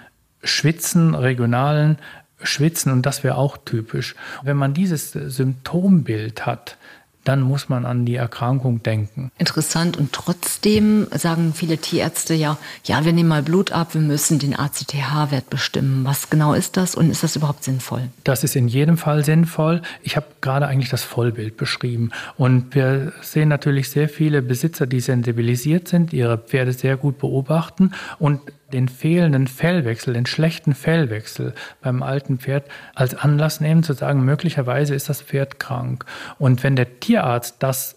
[0.43, 1.99] Schwitzen, regionalen
[2.43, 4.15] Schwitzen und das wäre auch typisch.
[4.43, 6.79] Wenn man dieses Symptombild hat,
[7.25, 9.31] dann muss man an die Erkrankung denken.
[9.39, 9.97] Interessant.
[9.97, 14.59] Und trotzdem sagen viele Tierärzte ja, ja, wir nehmen mal Blut ab, wir müssen den
[14.59, 16.05] ACTH-Wert bestimmen.
[16.05, 18.09] Was genau ist das und ist das überhaupt sinnvoll?
[18.25, 19.83] Das ist in jedem Fall sinnvoll.
[20.03, 22.11] Ich habe gerade eigentlich das Vollbild beschrieben.
[22.37, 27.93] Und wir sehen natürlich sehr viele Besitzer, die sensibilisiert sind, ihre Pferde sehr gut beobachten
[28.19, 28.41] und
[28.73, 34.95] den fehlenden Fellwechsel, den schlechten Fellwechsel beim alten Pferd als Anlass nehmen, zu sagen, möglicherweise
[34.95, 36.05] ist das Pferd krank.
[36.39, 37.97] Und wenn der Tierarzt das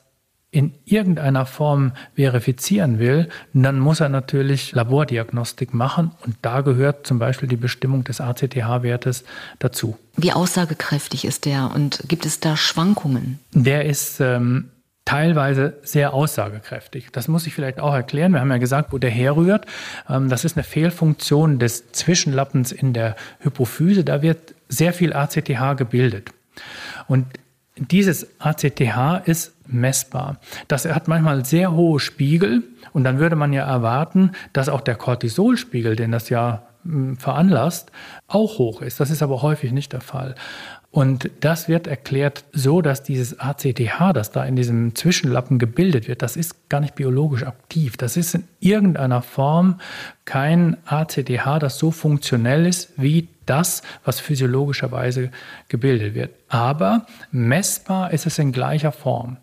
[0.55, 7.19] in irgendeiner Form verifizieren will, dann muss er natürlich Labordiagnostik machen und da gehört zum
[7.19, 9.25] Beispiel die Bestimmung des ACTH-Wertes
[9.59, 9.97] dazu.
[10.15, 13.39] Wie aussagekräftig ist der und gibt es da Schwankungen?
[13.51, 14.69] Der ist ähm,
[15.05, 17.11] teilweise sehr aussagekräftig.
[17.11, 18.33] Das muss ich vielleicht auch erklären.
[18.33, 19.65] Wir haben ja gesagt, wo der herrührt.
[20.09, 24.03] Ähm, das ist eine Fehlfunktion des Zwischenlappens in der Hypophyse.
[24.03, 26.31] Da wird sehr viel ACTH gebildet.
[27.07, 27.27] Und
[27.77, 30.39] dieses ACTH ist messbar.
[30.67, 32.63] Das hat manchmal sehr hohe Spiegel
[32.93, 36.63] und dann würde man ja erwarten, dass auch der Cortisolspiegel, den das ja
[37.17, 37.91] veranlasst,
[38.27, 38.99] auch hoch ist.
[38.99, 40.35] Das ist aber häufig nicht der Fall.
[40.95, 46.21] Und das wird erklärt so, dass dieses ACTH, das da in diesem Zwischenlappen gebildet wird,
[46.21, 47.97] das ist gar nicht biologisch aktiv.
[47.97, 49.81] Das ist in irgendeiner Form
[50.23, 55.31] kein ACTH, das so funktionell ist wie das, was physiologischerweise
[55.67, 56.33] gebildet wird.
[56.47, 59.35] Aber messbar ist es in gleicher Form.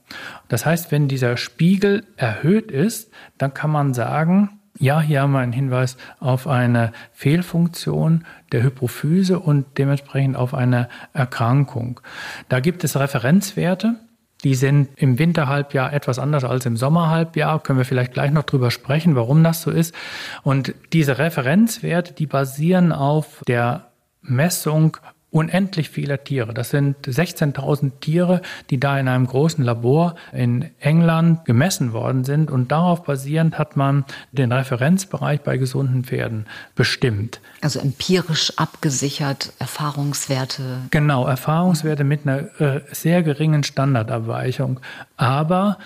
[0.48, 5.40] Das heißt, wenn dieser Spiegel erhöht ist, dann kann man sagen, ja, hier haben wir
[5.40, 12.00] einen Hinweis auf eine Fehlfunktion der Hypophyse und dementsprechend auf eine Erkrankung.
[12.48, 13.96] Da gibt es Referenzwerte.
[14.44, 17.62] Die sind im Winterhalbjahr etwas anders als im Sommerhalbjahr.
[17.62, 19.94] Können wir vielleicht gleich noch drüber sprechen, warum das so ist.
[20.42, 24.96] Und diese Referenzwerte, die basieren auf der Messung
[25.32, 26.52] unendlich vieler Tiere.
[26.52, 32.50] Das sind 16.000 Tiere, die da in einem großen Labor in England gemessen worden sind.
[32.50, 37.40] Und darauf basierend hat man den Referenzbereich bei gesunden Pferden bestimmt.
[37.62, 40.82] Also empirisch abgesichert, Erfahrungswerte.
[40.90, 44.80] Genau, Erfahrungswerte mit einer äh, sehr geringen Standardabweichung.
[45.16, 45.78] Aber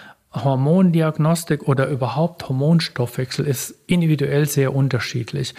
[0.45, 5.55] Hormondiagnostik oder überhaupt Hormonstoffwechsel ist individuell sehr unterschiedlich.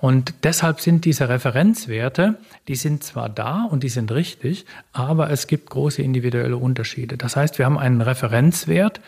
[0.00, 2.36] Und deshalb sind diese Referenzwerte,
[2.68, 7.16] die sind zwar da und die sind richtig, aber es gibt große individuelle Unterschiede.
[7.16, 9.00] Das heißt, wir haben einen Referenzwert,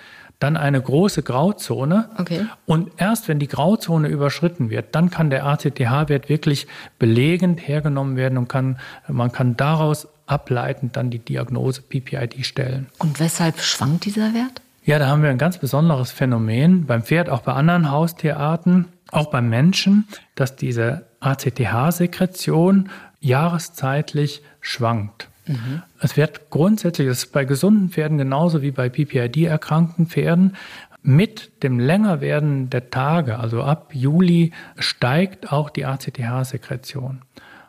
[0.42, 2.10] dann eine große Grauzone.
[2.18, 2.46] Okay.
[2.66, 6.66] Und erst wenn die Grauzone überschritten wird, dann kann der ACTH-Wert wirklich
[6.98, 12.88] belegend hergenommen werden und kann, man kann daraus ableitend dann die Diagnose PPID stellen.
[12.98, 14.62] Und weshalb schwankt dieser Wert?
[14.84, 19.30] Ja, da haben wir ein ganz besonderes Phänomen beim Pferd, auch bei anderen Haustierarten, auch
[19.30, 22.88] beim Menschen, dass diese ACTH-Sekretion
[23.20, 25.28] jahreszeitlich schwankt.
[25.46, 25.82] Mhm.
[26.00, 30.56] Es wird grundsätzlich, das ist bei gesunden Pferden genauso wie bei PPID-erkrankten Pferden,
[31.02, 37.22] mit dem Längerwerden der Tage, also ab Juli, steigt auch die ACTH-Sekretion.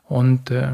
[0.03, 0.73] Und äh,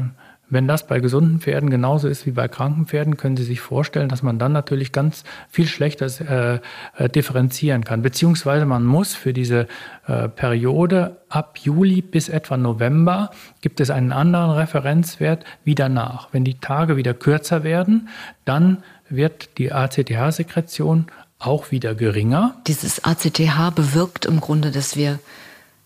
[0.50, 4.08] wenn das bei gesunden Pferden genauso ist wie bei kranken Pferden, können Sie sich vorstellen,
[4.08, 8.02] dass man dann natürlich ganz viel schlechter äh, äh, differenzieren kann.
[8.02, 9.68] Beziehungsweise man muss für diese
[10.06, 16.28] äh, Periode ab Juli bis etwa November gibt es einen anderen Referenzwert wie danach.
[16.32, 18.08] Wenn die Tage wieder kürzer werden,
[18.44, 21.06] dann wird die ACTH-Sekretion
[21.38, 22.56] auch wieder geringer.
[22.66, 25.18] Dieses ACTH bewirkt im Grunde, dass wir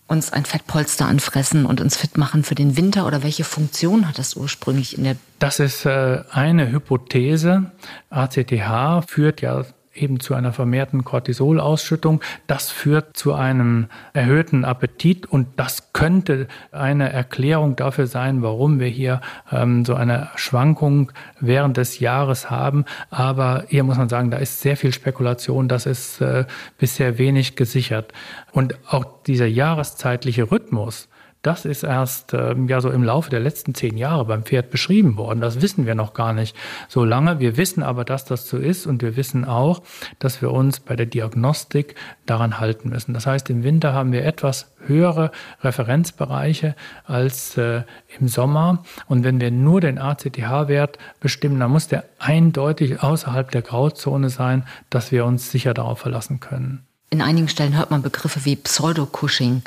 [0.07, 3.07] uns ein Fettpolster anfressen und uns fit machen für den Winter?
[3.07, 5.15] Oder welche Funktion hat das ursprünglich in der?
[5.39, 7.71] Das ist äh, eine Hypothese.
[8.09, 9.65] ACTH führt ja
[9.95, 12.21] eben zu einer vermehrten Cortisolausschüttung.
[12.47, 18.87] Das führt zu einem erhöhten Appetit und das könnte eine Erklärung dafür sein, warum wir
[18.87, 22.85] hier ähm, so eine Schwankung während des Jahres haben.
[23.09, 26.45] Aber hier muss man sagen, da ist sehr viel Spekulation, das ist äh,
[26.77, 28.13] bisher wenig gesichert.
[28.51, 31.07] Und auch dieser jahreszeitliche Rhythmus,
[31.45, 35.15] das ist erst ähm, ja so im Laufe der letzten zehn Jahre beim Pferd beschrieben
[35.17, 35.41] worden.
[35.41, 36.55] Das wissen wir noch gar nicht
[36.87, 37.39] so lange.
[37.39, 39.83] Wir wissen aber, dass das so ist und wir wissen auch,
[40.17, 43.13] dass wir uns bei der Diagnostik daran halten müssen.
[43.13, 45.31] Das heißt, im Winter haben wir etwas höhere
[45.61, 47.83] Referenzbereiche als äh,
[48.19, 48.83] im Sommer.
[49.07, 54.63] Und wenn wir nur den ACTH-Wert bestimmen, dann muss der eindeutig außerhalb der Grauzone sein,
[54.89, 56.85] dass wir uns sicher darauf verlassen können.
[57.11, 59.61] In einigen Stellen hört man Begriffe wie Pseudo-Cushing.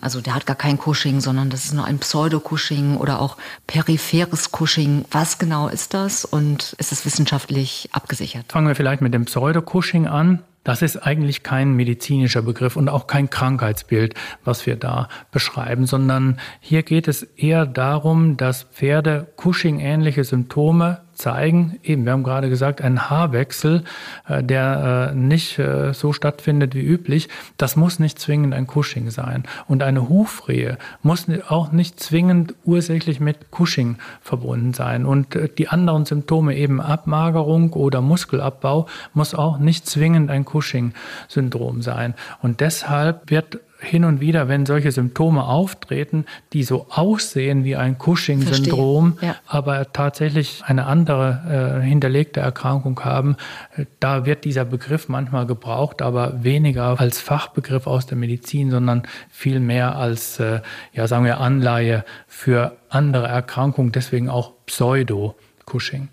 [0.00, 3.36] Also der hat gar kein Cushing, sondern das ist nur ein Pseudo-Cushing oder auch
[3.66, 5.04] peripheres Cushing.
[5.10, 8.46] Was genau ist das und ist es wissenschaftlich abgesichert?
[8.50, 10.42] Fangen wir vielleicht mit dem Pseudo-Cushing an.
[10.62, 16.38] Das ist eigentlich kein medizinischer Begriff und auch kein Krankheitsbild, was wir da beschreiben, sondern
[16.60, 21.78] hier geht es eher darum, dass Pferde Cushing-ähnliche Symptome zeigen.
[21.82, 23.84] Eben, wir haben gerade gesagt, ein Haarwechsel,
[24.28, 29.10] äh, der äh, nicht äh, so stattfindet wie üblich, das muss nicht zwingend ein Cushing
[29.10, 29.44] sein.
[29.68, 35.04] Und eine Hufrehe muss auch nicht zwingend ursächlich mit Cushing verbunden sein.
[35.04, 42.14] Und die anderen Symptome, eben Abmagerung oder Muskelabbau, muss auch nicht zwingend ein Cushing-Syndrom sein.
[42.42, 47.96] Und deshalb wird hin und wieder, wenn solche Symptome auftreten, die so aussehen wie ein
[47.98, 49.36] Cushing-Syndrom, ja.
[49.46, 53.36] aber tatsächlich eine andere äh, hinterlegte Erkrankung haben,
[53.76, 59.02] äh, da wird dieser Begriff manchmal gebraucht, aber weniger als Fachbegriff aus der Medizin, sondern
[59.30, 60.60] viel mehr als, äh,
[60.92, 66.08] ja, sagen wir, Anleihe für andere Erkrankungen, deswegen auch Pseudo-Cushing.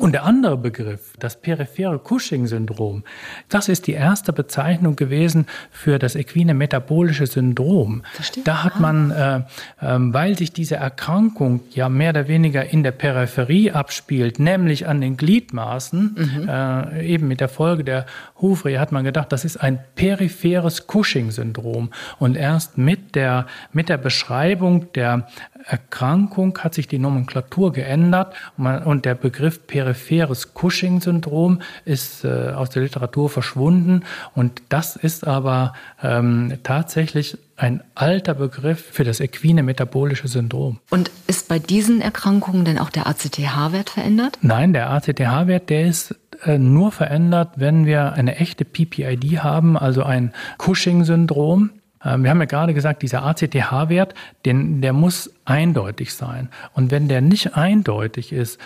[0.00, 3.04] Und der andere Begriff, das periphere Cushing-Syndrom,
[3.50, 8.02] das ist die erste Bezeichnung gewesen für das equine metabolische Syndrom.
[8.14, 8.42] Verstehe.
[8.42, 9.42] Da hat man, äh, äh,
[9.80, 15.18] weil sich diese Erkrankung ja mehr oder weniger in der Peripherie abspielt, nämlich an den
[15.18, 16.48] Gliedmaßen, mhm.
[16.48, 18.06] äh, eben mit der Folge der
[18.42, 21.90] Hufrehe, hat man gedacht, das ist ein peripheres Cushing-Syndrom.
[22.18, 25.28] Und erst mit der, mit der Beschreibung der
[25.64, 32.82] Erkrankung hat sich die Nomenklatur geändert und der Begriff peripheres Cushing-Syndrom ist äh, aus der
[32.82, 34.02] Literatur verschwunden
[34.34, 40.80] und das ist aber ähm, tatsächlich ein alter Begriff für das equine metabolische Syndrom.
[40.90, 44.38] Und ist bei diesen Erkrankungen denn auch der ACTH-Wert verändert?
[44.42, 50.02] Nein, der ACTH-Wert, der ist äh, nur verändert, wenn wir eine echte PPID haben, also
[50.02, 51.70] ein Cushing-Syndrom.
[52.04, 56.48] Ähm, wir haben ja gerade gesagt, dieser ACTH-Wert, der muss eindeutig sein.
[56.74, 58.58] Und wenn der nicht eindeutig ist,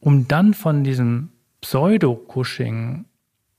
[0.00, 1.30] um dann von diesem
[1.62, 3.06] Pseudo-Cushing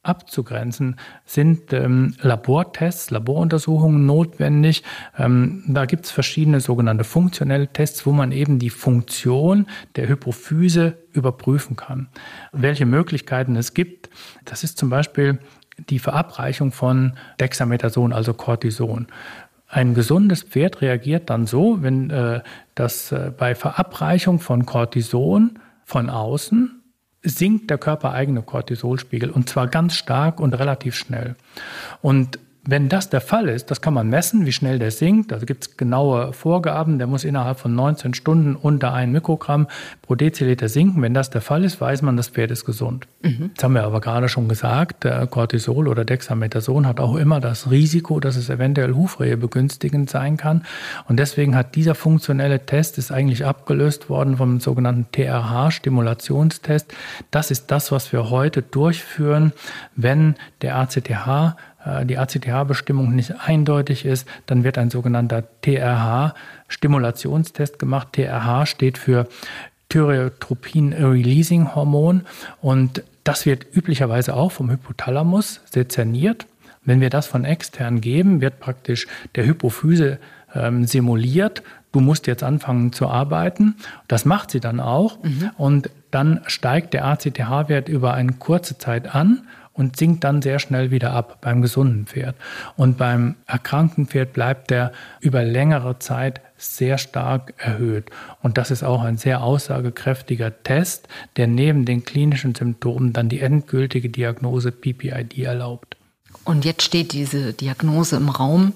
[0.06, 4.84] abzugrenzen, sind ähm, Labortests, Laboruntersuchungen notwendig.
[5.18, 10.98] Ähm, da gibt es verschiedene sogenannte funktionelle Tests, wo man eben die Funktion der Hypophyse
[11.14, 12.08] überprüfen kann.
[12.52, 14.10] Welche Möglichkeiten es gibt,
[14.46, 15.40] das ist zum Beispiel
[15.90, 19.08] die Verabreichung von Dexamethason, also Cortison.
[19.68, 22.42] Ein gesundes Pferd reagiert dann so, wenn äh,
[22.76, 26.82] das äh, bei Verabreichung von Cortison von außen
[27.26, 31.36] sinkt der körpereigene Cortisolspiegel und zwar ganz stark und relativ schnell.
[32.02, 35.32] Und wenn das der Fall ist, das kann man messen, wie schnell der sinkt.
[35.32, 36.98] Also gibt es genaue Vorgaben.
[36.98, 39.68] Der muss innerhalb von 19 Stunden unter ein Mikrogramm
[40.02, 41.02] pro Deziliter sinken.
[41.04, 43.08] Wenn das der Fall ist, weiß man, das Pferd ist gesund.
[43.22, 43.52] Mhm.
[43.54, 48.20] Jetzt haben wir aber gerade schon gesagt, Cortisol oder Dexamethason hat auch immer das Risiko,
[48.20, 50.64] dass es eventuell Hufrehe begünstigend sein kann.
[51.08, 56.94] Und deswegen hat dieser funktionelle Test ist eigentlich abgelöst worden vom sogenannten TRH-Stimulationstest.
[57.30, 59.54] Das ist das, was wir heute durchführen,
[59.96, 61.52] wenn der ACTH äh,
[62.06, 68.14] die ACTH-Bestimmung nicht eindeutig ist, dann wird ein sogenannter TRH-Stimulationstest gemacht.
[68.14, 69.28] TRH steht für
[69.90, 72.22] Thyreotropin-Releasing-Hormon
[72.62, 76.48] und das wird üblicherweise auch vom Hypothalamus sezerniert.
[76.84, 80.18] Wenn wir das von extern geben, wird praktisch der Hypophyse
[80.54, 81.64] ähm, simuliert.
[81.92, 83.78] Du musst jetzt anfangen zu arbeiten.
[84.08, 85.24] Das macht sie dann auch.
[85.24, 85.50] Mhm.
[85.58, 90.90] Und dann steigt der ACTH-Wert über eine kurze Zeit an und sinkt dann sehr schnell
[90.90, 92.36] wieder ab beim gesunden Pferd.
[92.78, 98.10] Und beim erkrankten Pferd bleibt der über längere Zeit sehr stark erhöht.
[98.42, 103.42] Und das ist auch ein sehr aussagekräftiger Test, der neben den klinischen Symptomen dann die
[103.42, 105.98] endgültige Diagnose PPID erlaubt.
[106.46, 108.74] Und jetzt steht diese Diagnose im Raum.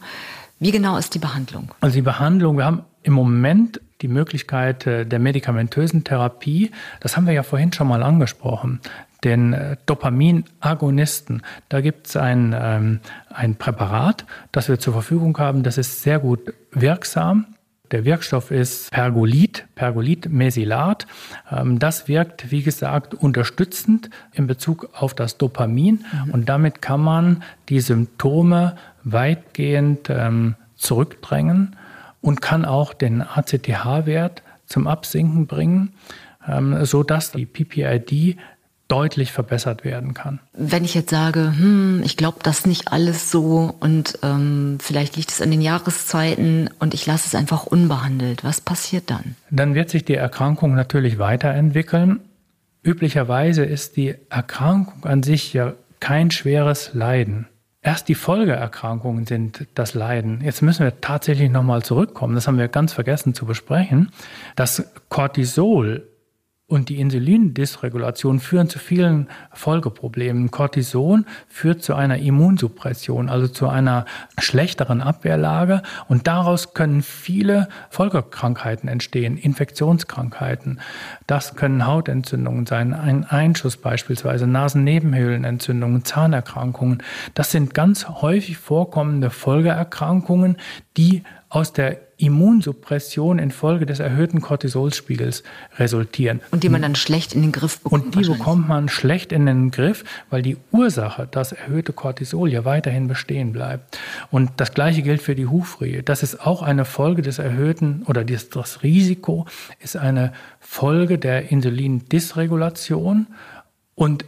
[0.59, 1.71] Wie genau ist die Behandlung?
[1.79, 6.71] Also die Behandlung, wir haben im Moment die Möglichkeit äh, der medikamentösen Therapie.
[6.99, 8.81] Das haben wir ja vorhin schon mal angesprochen
[9.23, 11.43] den äh, Dopaminagonisten.
[11.67, 15.63] Da gibt es ein, ähm, ein Präparat, das wir zur Verfügung haben.
[15.63, 17.45] Das ist sehr gut wirksam.
[17.91, 21.07] Der Wirkstoff ist Pergolid, Pergolid-Mesylat.
[21.51, 26.05] Ähm, das wirkt, wie gesagt, unterstützend in Bezug auf das Dopamin.
[26.25, 26.31] Mhm.
[26.31, 31.75] Und damit kann man die Symptome weitgehend ähm, zurückdrängen
[32.21, 35.93] und kann auch den ACTH-Wert zum Absinken bringen,
[36.47, 38.37] ähm, so dass die PPID
[38.89, 40.39] deutlich verbessert werden kann.
[40.53, 45.29] Wenn ich jetzt sage, hm, ich glaube das nicht alles so und ähm, vielleicht liegt
[45.29, 49.35] es an den Jahreszeiten und ich lasse es einfach unbehandelt, was passiert dann?
[49.51, 52.19] Dann wird sich die Erkrankung natürlich weiterentwickeln.
[52.83, 57.47] Üblicherweise ist die Erkrankung an sich ja kein schweres Leiden.
[57.81, 60.41] Erst die Folgeerkrankungen sind das Leiden.
[60.43, 62.35] Jetzt müssen wir tatsächlich nochmal zurückkommen.
[62.35, 64.11] Das haben wir ganz vergessen zu besprechen.
[64.57, 66.08] Das Cortisol
[66.69, 70.51] und die Insulindysregulation führen zu vielen Folgeproblemen.
[70.51, 74.05] Cortison führt zu einer Immunsuppression, also zu einer
[74.37, 75.81] schlechteren Abwehrlage.
[76.07, 80.79] Und daraus können viele Folgekrankheiten entstehen, Infektionskrankheiten.
[81.25, 87.01] Das können Hautentzündungen sein, ein Einschuss beispielsweise, Nasennebenhöhlenentzündungen, Zahnerkrankungen.
[87.33, 90.57] Das sind ganz häufig vorkommende Folgeerkrankungen,
[90.97, 95.43] die aus der Immunsuppression infolge des erhöhten Cortisolspiegels
[95.77, 96.41] resultieren.
[96.51, 98.05] Und die man dann schlecht in den Griff bekommt.
[98.05, 102.65] Und die bekommt man schlecht in den Griff, weil die Ursache, das erhöhte Cortisol, ja
[102.65, 103.97] weiterhin bestehen bleibt.
[104.31, 106.03] Und das Gleiche gilt für die Hufrehe.
[106.03, 109.45] Das ist auch eine Folge des erhöhten oder das, das Risiko
[109.79, 113.27] ist eine Folge der Insulindysregulation.
[113.95, 114.25] Und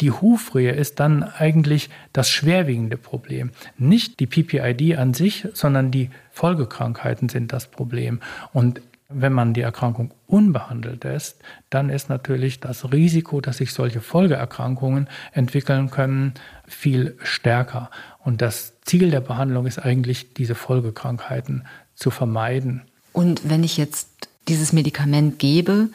[0.00, 3.50] die Hufrehe ist dann eigentlich das schwerwiegende Problem.
[3.78, 8.20] Nicht die PPID an sich, sondern die Folgekrankheiten sind das Problem.
[8.52, 11.36] Und wenn man die Erkrankung unbehandelt lässt,
[11.70, 16.34] dann ist natürlich das Risiko, dass sich solche Folgeerkrankungen entwickeln können,
[16.66, 17.90] viel stärker.
[18.18, 22.82] Und das Ziel der Behandlung ist eigentlich, diese Folgekrankheiten zu vermeiden.
[23.12, 25.90] Und wenn ich jetzt dieses Medikament gebe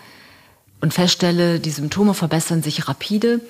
[0.80, 3.42] und feststelle, die Symptome verbessern sich rapide,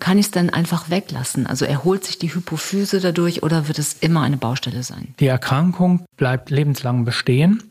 [0.00, 1.46] kann ich es dann einfach weglassen?
[1.46, 5.14] Also erholt sich die Hypophyse dadurch oder wird es immer eine Baustelle sein?
[5.20, 7.62] Die Erkrankung bleibt lebenslang bestehen,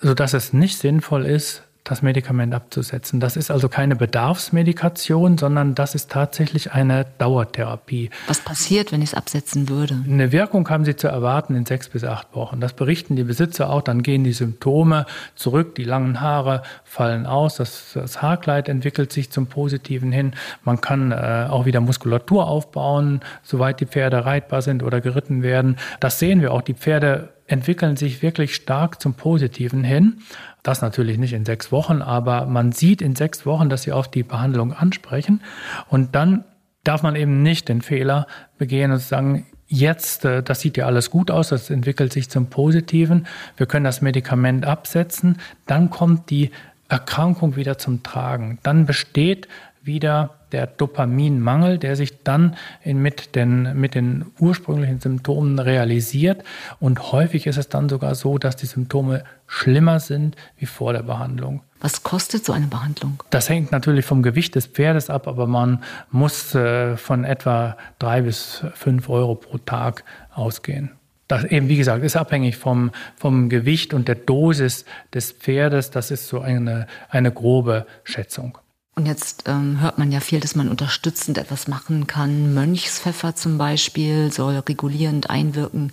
[0.00, 3.20] sodass es nicht sinnvoll ist, das Medikament abzusetzen.
[3.20, 8.10] Das ist also keine Bedarfsmedikation, sondern das ist tatsächlich eine Dauertherapie.
[8.26, 9.96] Was passiert, wenn ich es absetzen würde?
[10.04, 12.60] Eine Wirkung haben Sie zu erwarten in sechs bis acht Wochen.
[12.60, 13.82] Das berichten die Besitzer auch.
[13.82, 19.30] Dann gehen die Symptome zurück, die langen Haare fallen aus, das, das Haarkleid entwickelt sich
[19.30, 20.32] zum Positiven hin.
[20.64, 25.76] Man kann äh, auch wieder Muskulatur aufbauen, soweit die Pferde reitbar sind oder geritten werden.
[26.00, 26.62] Das sehen wir auch.
[26.62, 30.18] Die Pferde entwickeln sich wirklich stark zum Positiven hin.
[30.62, 34.08] Das natürlich nicht in sechs Wochen, aber man sieht in sechs Wochen, dass sie auf
[34.10, 35.42] die Behandlung ansprechen.
[35.88, 36.44] Und dann
[36.84, 38.26] darf man eben nicht den Fehler
[38.58, 42.46] begehen und sagen, jetzt, äh, das sieht ja alles gut aus, das entwickelt sich zum
[42.46, 46.50] Positiven, wir können das Medikament absetzen, dann kommt die
[46.88, 48.58] Erkrankung wieder zum Tragen.
[48.62, 49.48] Dann besteht
[49.86, 56.44] wieder der Dopaminmangel, der sich dann in, mit, den, mit den ursprünglichen Symptomen realisiert.
[56.80, 61.02] Und häufig ist es dann sogar so, dass die Symptome schlimmer sind wie vor der
[61.02, 61.62] Behandlung.
[61.80, 63.22] Was kostet so eine Behandlung?
[63.30, 68.22] Das hängt natürlich vom Gewicht des Pferdes ab, aber man muss äh, von etwa drei
[68.22, 70.92] bis fünf Euro pro Tag ausgehen.
[71.28, 75.90] Das eben, wie gesagt, ist abhängig vom, vom Gewicht und der Dosis des Pferdes.
[75.90, 78.58] Das ist so eine, eine grobe Schätzung.
[78.98, 82.54] Und jetzt ähm, hört man ja viel, dass man unterstützend etwas machen kann.
[82.54, 85.92] Mönchspfeffer zum Beispiel soll regulierend einwirken.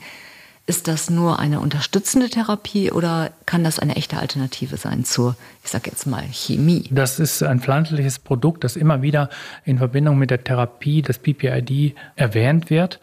[0.66, 5.36] Ist das nur eine unterstützende Therapie oder kann das eine echte Alternative sein zur,
[5.66, 6.86] ich sage jetzt mal, Chemie?
[6.92, 9.30] Das ist ein pflanzliches Produkt, das immer wieder
[9.66, 13.02] in Verbindung mit der Therapie des PPID erwähnt wird.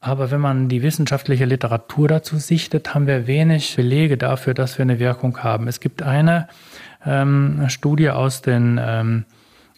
[0.00, 4.82] Aber wenn man die wissenschaftliche Literatur dazu sichtet, haben wir wenig Belege dafür, dass wir
[4.82, 5.66] eine Wirkung haben.
[5.66, 6.48] Es gibt eine
[7.04, 9.24] ähm, Studie aus den, ähm,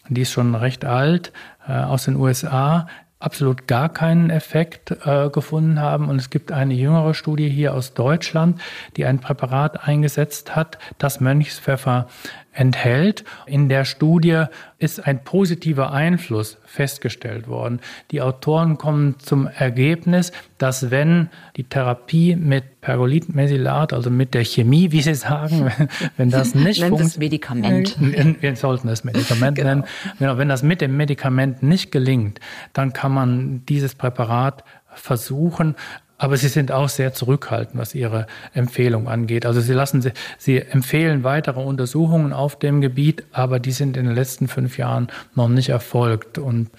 [0.09, 1.31] die ist schon recht alt,
[1.67, 2.87] äh, aus den USA,
[3.21, 6.09] absolut gar keinen Effekt äh, gefunden haben.
[6.09, 8.59] Und es gibt eine jüngere Studie hier aus Deutschland,
[8.97, 12.07] die ein Präparat eingesetzt hat, das Mönchspfeffer
[12.53, 13.23] enthält.
[13.45, 14.45] In der Studie
[14.77, 17.79] ist ein positiver Einfluss festgestellt worden.
[18.11, 24.91] Die Autoren kommen zum Ergebnis, dass wenn die Therapie mit Pergolitmesilat, also mit der Chemie,
[24.91, 25.71] wie Sie sagen,
[26.17, 27.17] wenn, das nicht funktioniert.
[27.17, 27.97] Medikament.
[28.41, 29.69] Wir sollten es Medikament genau.
[29.69, 29.83] nennen.
[30.19, 32.39] Genau, wenn das mit dem Medikament nicht gelingt,
[32.73, 35.75] dann kann man dieses Präparat versuchen,
[36.21, 39.43] aber sie sind auch sehr zurückhaltend, was ihre Empfehlung angeht.
[39.43, 44.05] Also sie lassen sie, sie empfehlen weitere Untersuchungen auf dem Gebiet, aber die sind in
[44.05, 46.37] den letzten fünf Jahren noch nicht erfolgt.
[46.37, 46.69] Und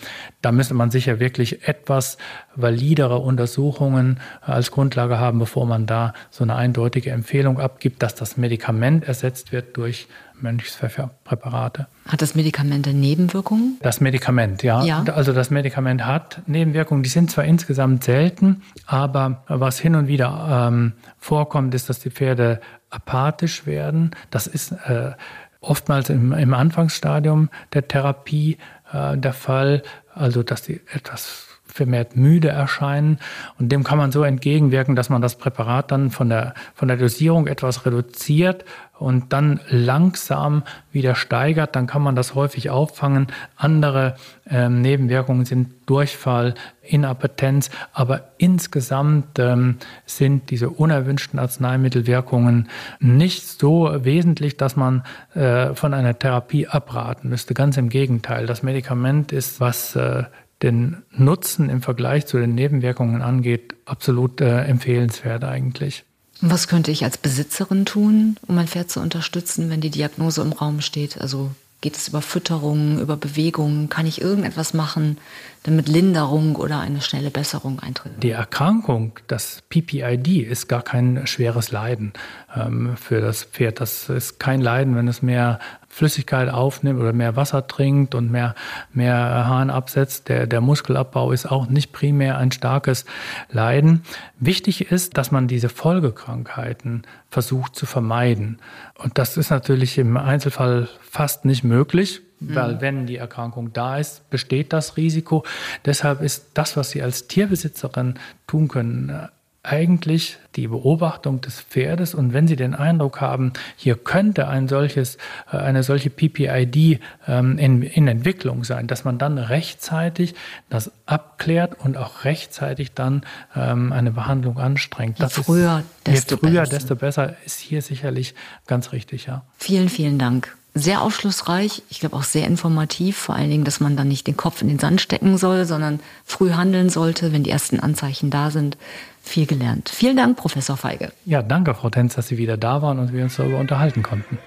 [0.43, 2.19] da müsste man sicher wirklich etwas
[2.55, 8.37] validere Untersuchungen als Grundlage haben, bevor man da so eine eindeutige Empfehlung abgibt, dass das
[8.37, 10.07] Medikament ersetzt wird durch
[10.43, 11.87] Mönchspfefferpräparate.
[12.09, 13.79] Hat das Medikament Nebenwirkungen?
[13.83, 14.83] Das Medikament, ja.
[14.85, 15.03] ja.
[15.15, 17.03] Also das Medikament hat Nebenwirkungen.
[17.03, 22.11] Die sind zwar insgesamt selten, aber was hin und wieder ähm, vorkommt, ist, dass die
[22.11, 24.11] Pferde apathisch werden.
[24.31, 25.13] Das ist äh,
[25.61, 28.59] oftmals im, im, Anfangsstadium der Therapie
[28.93, 29.83] äh, der Fall.
[30.15, 33.19] Also dass die etwas vermehrt müde erscheinen.
[33.59, 36.97] Und dem kann man so entgegenwirken, dass man das Präparat dann von der, von der
[36.97, 38.65] Dosierung etwas reduziert
[39.03, 40.63] und dann langsam
[40.93, 41.75] wieder steigert.
[41.75, 43.27] Dann kann man das häufig auffangen.
[43.57, 44.17] Andere
[44.49, 47.71] ähm, Nebenwirkungen sind Durchfall, Inappetenz.
[47.93, 52.69] Aber insgesamt ähm, sind diese unerwünschten Arzneimittelwirkungen
[53.01, 55.03] nicht so wesentlich, dass man
[55.35, 57.55] äh, von einer Therapie abraten müsste.
[57.55, 58.47] Ganz im Gegenteil.
[58.47, 60.25] Das Medikament ist, was äh,
[60.63, 66.05] den Nutzen im Vergleich zu den Nebenwirkungen angeht, absolut äh, empfehlenswert eigentlich.
[66.41, 70.53] Was könnte ich als Besitzerin tun, um mein Pferd zu unterstützen, wenn die Diagnose im
[70.53, 71.21] Raum steht?
[71.21, 71.53] Also
[71.83, 73.89] geht es über Fütterung, über Bewegung?
[73.89, 75.19] Kann ich irgendetwas machen,
[75.65, 78.13] damit Linderung oder eine schnelle Besserung eintritt?
[78.23, 82.13] Die Erkrankung, das PPID, ist gar kein schweres Leiden
[82.57, 83.81] ähm, für das Pferd.
[83.81, 85.61] Das ist kein Leiden, wenn es mehr
[85.95, 88.55] Flüssigkeit aufnimmt oder mehr Wasser trinkt und mehr,
[88.95, 89.15] mehr
[89.47, 90.31] Hahn absetzt.
[90.31, 93.05] Der, der Muskelabbau ist auch nicht primär ein starkes
[93.51, 94.03] Leiden.
[94.41, 98.59] Wichtig ist, dass man diese Folgekrankheiten versucht zu vermeiden.
[98.97, 102.81] Und das ist natürlich im Einzelfall fast nicht möglich weil mhm.
[102.81, 105.45] wenn die Erkrankung da ist, besteht das Risiko.
[105.85, 108.15] Deshalb ist das, was Sie als Tierbesitzerin
[108.49, 109.29] tun können,
[109.65, 115.19] eigentlich die Beobachtung des Pferdes und wenn Sie den Eindruck haben, hier könnte ein solches,
[115.53, 120.35] äh, eine solche PPID ähm, in, in Entwicklung sein, dass man dann rechtzeitig
[120.69, 123.23] das abklärt und auch rechtzeitig dann
[123.55, 125.21] ähm, eine Behandlung anstrengt.
[125.21, 126.73] Je früher, ist, desto, je früher besser.
[126.73, 128.35] desto besser ist hier sicherlich
[128.67, 129.45] ganz richtig, ja.
[129.59, 133.97] Vielen, vielen Dank sehr aufschlussreich, ich glaube auch sehr informativ, vor allen Dingen, dass man
[133.97, 137.51] dann nicht den Kopf in den Sand stecken soll, sondern früh handeln sollte, wenn die
[137.51, 138.79] ersten Anzeichen da sind
[139.23, 139.91] viel gelernt.
[139.91, 141.13] Vielen Dank, Professor Feige.
[141.25, 144.39] Ja, danke, Frau Tenz, dass Sie wieder da waren und wir uns darüber unterhalten konnten.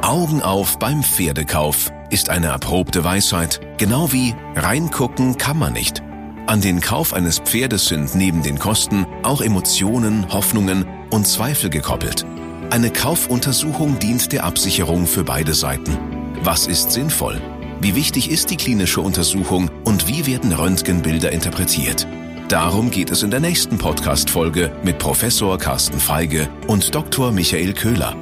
[0.00, 6.02] Augen auf beim Pferdekauf ist eine erprobte Weisheit, genau wie reingucken kann man nicht.
[6.46, 12.24] An den Kauf eines Pferdes sind neben den Kosten auch Emotionen, Hoffnungen und Zweifel gekoppelt.
[12.70, 15.96] Eine Kaufuntersuchung dient der Absicherung für beide Seiten.
[16.42, 17.40] Was ist sinnvoll?
[17.80, 22.06] Wie wichtig ist die klinische Untersuchung und wie werden Röntgenbilder interpretiert?
[22.48, 27.32] Darum geht es in der nächsten Podcast-Folge mit Professor Carsten Feige und Dr.
[27.32, 28.14] Michael Köhler.